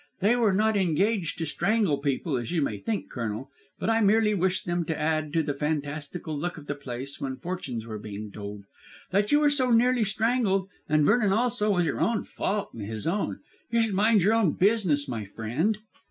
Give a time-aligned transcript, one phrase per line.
[0.19, 4.33] "They were not engaged to strangle people, as you may think, Colonel, but I merely
[4.33, 8.31] wished them to add to the fantastical look of the place when fortunes were being
[8.31, 8.63] told.
[9.11, 13.05] That you were so nearly strangled, and Vernon also, was your own fault and his
[13.05, 13.41] own.
[13.69, 15.77] You should mind your own business, my friend."